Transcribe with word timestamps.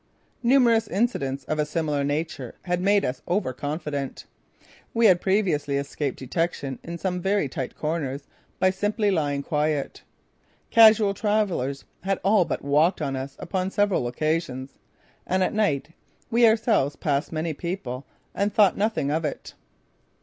Numerous 0.41 0.87
incidents 0.87 1.43
of 1.43 1.59
a 1.59 1.63
similar 1.63 2.03
nature 2.03 2.55
had 2.63 2.81
made 2.81 3.05
us 3.05 3.21
overconfident. 3.27 4.25
We 4.95 5.05
had 5.05 5.21
previously 5.21 5.77
escaped 5.77 6.17
detection 6.17 6.79
in 6.83 6.97
some 6.97 7.21
very 7.21 7.47
tight 7.47 7.75
corners 7.77 8.23
by 8.57 8.71
simply 8.71 9.11
lying 9.11 9.43
quiet. 9.43 10.01
Casual 10.71 11.13
travelers 11.13 11.85
had 12.01 12.19
all 12.23 12.45
but 12.45 12.63
walked 12.63 12.99
on 12.99 13.15
us 13.15 13.35
upon 13.37 13.69
several 13.69 14.07
occasions, 14.07 14.73
and 15.27 15.43
at 15.43 15.53
night 15.53 15.89
we 16.31 16.47
ourselves 16.47 16.95
passed 16.95 17.31
many 17.31 17.53
people 17.53 18.03
and 18.33 18.51
thought 18.51 18.75
nothing 18.75 19.11
of 19.11 19.23
it. 19.23 19.53